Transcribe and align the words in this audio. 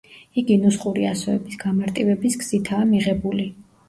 იგი 0.41 0.55
ნუსხური 0.61 1.03
ასოების 1.09 1.57
გამარტივების 1.63 2.39
გზითაა 2.45 2.87
მიღებული. 2.93 3.47